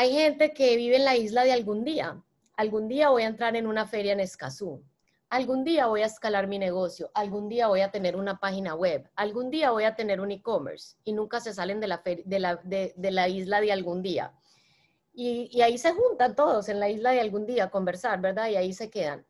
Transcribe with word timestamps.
Hay 0.00 0.14
gente 0.14 0.54
que 0.54 0.78
vive 0.78 0.96
en 0.96 1.04
la 1.04 1.14
isla 1.14 1.44
de 1.44 1.52
algún 1.52 1.84
día. 1.84 2.18
Algún 2.56 2.88
día 2.88 3.10
voy 3.10 3.24
a 3.24 3.26
entrar 3.26 3.54
en 3.54 3.66
una 3.66 3.86
feria 3.86 4.14
en 4.14 4.20
Escazú. 4.20 4.82
Algún 5.28 5.62
día 5.62 5.88
voy 5.88 6.00
a 6.00 6.06
escalar 6.06 6.46
mi 6.46 6.58
negocio. 6.58 7.10
Algún 7.12 7.50
día 7.50 7.68
voy 7.68 7.82
a 7.82 7.90
tener 7.90 8.16
una 8.16 8.40
página 8.40 8.74
web. 8.74 9.10
Algún 9.14 9.50
día 9.50 9.72
voy 9.72 9.84
a 9.84 9.94
tener 9.94 10.22
un 10.22 10.30
e-commerce. 10.30 10.96
Y 11.04 11.12
nunca 11.12 11.38
se 11.38 11.52
salen 11.52 11.80
de 11.80 11.88
la, 11.88 13.28
isla 13.28 13.60
de 13.60 13.72
algún 13.72 14.00
día. 14.00 14.32
Y, 15.12 15.50
y 15.52 15.60
ahí 15.60 15.76
se 15.76 15.92
juntan 15.92 16.34
todos 16.34 16.70
en 16.70 16.80
la 16.80 16.88
isla 16.88 17.10
de 17.10 17.20
algún 17.20 17.44
día 17.44 17.64
a 17.64 17.70
conversar, 17.70 18.22
¿verdad? 18.22 18.48
Y 18.48 18.56
ahí 18.56 18.72
se 18.72 18.88
quedan. 18.88 19.26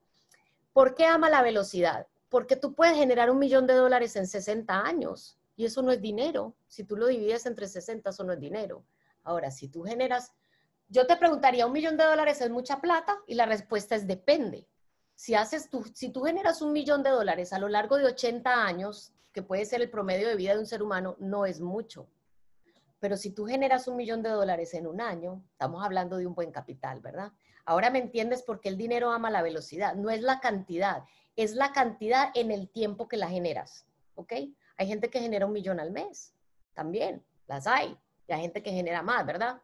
¿Por 0.72 0.94
qué 0.94 1.04
ama 1.04 1.28
la 1.30 1.42
velocidad? 1.42 2.06
Porque 2.28 2.54
tú 2.54 2.74
puedes 2.74 2.94
generar 2.96 3.28
un 3.32 3.40
millón 3.40 3.66
de 3.66 3.74
dólares 3.74 4.14
en 4.14 4.28
60 4.28 4.86
años 4.86 5.36
y 5.56 5.64
eso 5.64 5.82
no 5.82 5.90
es 5.90 6.00
dinero. 6.00 6.54
Si 6.68 6.84
tú 6.84 6.96
lo 6.96 7.08
divides 7.08 7.44
entre 7.46 7.66
60, 7.66 8.10
eso 8.10 8.22
no 8.22 8.32
es 8.32 8.38
dinero. 8.38 8.84
Ahora, 9.24 9.50
si 9.50 9.66
tú 9.66 9.82
generas 9.82 10.32
yo 10.90 11.06
te 11.06 11.16
preguntaría, 11.16 11.66
¿un 11.66 11.72
millón 11.72 11.96
de 11.96 12.04
dólares 12.04 12.40
es 12.40 12.50
mucha 12.50 12.80
plata? 12.80 13.16
Y 13.28 13.34
la 13.34 13.46
respuesta 13.46 13.94
es 13.94 14.08
depende. 14.08 14.66
Si, 15.14 15.36
haces 15.36 15.70
tú, 15.70 15.84
si 15.94 16.10
tú 16.10 16.22
generas 16.22 16.62
un 16.62 16.72
millón 16.72 17.04
de 17.04 17.10
dólares 17.10 17.52
a 17.52 17.60
lo 17.60 17.68
largo 17.68 17.96
de 17.96 18.06
80 18.06 18.64
años, 18.64 19.12
que 19.32 19.42
puede 19.42 19.64
ser 19.64 19.80
el 19.82 19.90
promedio 19.90 20.28
de 20.28 20.34
vida 20.34 20.54
de 20.54 20.58
un 20.58 20.66
ser 20.66 20.82
humano, 20.82 21.14
no 21.20 21.46
es 21.46 21.60
mucho. 21.60 22.08
Pero 22.98 23.16
si 23.16 23.30
tú 23.30 23.46
generas 23.46 23.86
un 23.86 23.96
millón 23.96 24.20
de 24.22 24.30
dólares 24.30 24.74
en 24.74 24.88
un 24.88 25.00
año, 25.00 25.44
estamos 25.52 25.84
hablando 25.84 26.16
de 26.16 26.26
un 26.26 26.34
buen 26.34 26.50
capital, 26.50 27.00
¿verdad? 27.00 27.32
Ahora 27.64 27.90
me 27.90 28.00
entiendes 28.00 28.42
por 28.42 28.60
qué 28.60 28.68
el 28.68 28.76
dinero 28.76 29.12
ama 29.12 29.30
la 29.30 29.42
velocidad. 29.42 29.94
No 29.94 30.10
es 30.10 30.22
la 30.22 30.40
cantidad, 30.40 31.04
es 31.36 31.54
la 31.54 31.72
cantidad 31.72 32.30
en 32.34 32.50
el 32.50 32.68
tiempo 32.68 33.06
que 33.06 33.16
la 33.16 33.28
generas, 33.28 33.86
¿ok? 34.16 34.32
Hay 34.76 34.86
gente 34.88 35.08
que 35.08 35.20
genera 35.20 35.46
un 35.46 35.52
millón 35.52 35.78
al 35.78 35.92
mes, 35.92 36.34
también, 36.74 37.24
las 37.46 37.68
hay. 37.68 37.96
Y 38.26 38.32
hay 38.32 38.40
gente 38.40 38.62
que 38.62 38.72
genera 38.72 39.02
más, 39.02 39.24
¿verdad? 39.24 39.62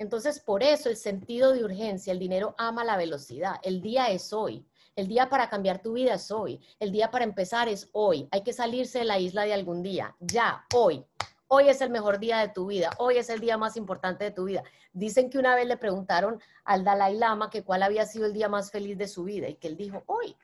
Entonces, 0.00 0.40
por 0.40 0.62
eso 0.62 0.88
el 0.88 0.96
sentido 0.96 1.52
de 1.52 1.62
urgencia, 1.62 2.10
el 2.10 2.18
dinero 2.18 2.54
ama 2.56 2.84
la 2.84 2.96
velocidad. 2.96 3.56
El 3.62 3.82
día 3.82 4.08
es 4.08 4.32
hoy. 4.32 4.66
El 4.96 5.08
día 5.08 5.28
para 5.28 5.50
cambiar 5.50 5.82
tu 5.82 5.92
vida 5.92 6.14
es 6.14 6.30
hoy. 6.30 6.58
El 6.78 6.90
día 6.90 7.10
para 7.10 7.26
empezar 7.26 7.68
es 7.68 7.90
hoy. 7.92 8.26
Hay 8.30 8.42
que 8.42 8.54
salirse 8.54 9.00
de 9.00 9.04
la 9.04 9.18
isla 9.18 9.42
de 9.42 9.52
algún 9.52 9.82
día. 9.82 10.16
Ya, 10.18 10.64
hoy. 10.74 11.04
Hoy 11.48 11.68
es 11.68 11.82
el 11.82 11.90
mejor 11.90 12.18
día 12.18 12.38
de 12.38 12.48
tu 12.48 12.68
vida. 12.68 12.88
Hoy 12.96 13.18
es 13.18 13.28
el 13.28 13.40
día 13.40 13.58
más 13.58 13.76
importante 13.76 14.24
de 14.24 14.30
tu 14.30 14.44
vida. 14.44 14.64
Dicen 14.94 15.28
que 15.28 15.36
una 15.36 15.54
vez 15.54 15.66
le 15.66 15.76
preguntaron 15.76 16.40
al 16.64 16.82
Dalai 16.82 17.18
Lama 17.18 17.50
que 17.50 17.62
cuál 17.62 17.82
había 17.82 18.06
sido 18.06 18.24
el 18.24 18.32
día 18.32 18.48
más 18.48 18.70
feliz 18.70 18.96
de 18.96 19.06
su 19.06 19.24
vida 19.24 19.50
y 19.50 19.56
que 19.56 19.68
él 19.68 19.76
dijo, 19.76 20.02
hoy. 20.06 20.34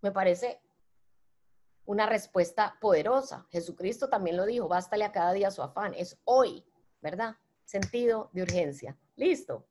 Me 0.00 0.10
parece 0.10 0.58
una 1.84 2.06
respuesta 2.06 2.78
poderosa. 2.80 3.46
Jesucristo 3.50 4.08
también 4.08 4.38
lo 4.38 4.46
dijo, 4.46 4.68
bástale 4.68 5.04
a 5.04 5.12
cada 5.12 5.34
día 5.34 5.50
su 5.50 5.60
afán. 5.60 5.92
Es 5.94 6.16
hoy, 6.24 6.64
¿verdad? 7.02 7.36
Sentido 7.70 8.30
de 8.32 8.42
urgencia. 8.42 8.96
Listo. 9.16 9.66